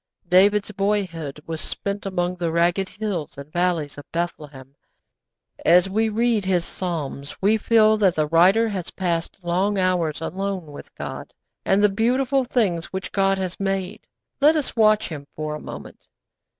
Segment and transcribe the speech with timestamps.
[0.27, 4.75] David's boyhood was spent among the rugged hills and valleys of Bethlehem.
[5.63, 10.71] As we read his Psalms we feel that the writer has passed long hours alone
[10.71, 11.31] with God,
[11.65, 14.07] and the beautiful things which God has made.
[14.39, 16.07] Let us watch him for a moment.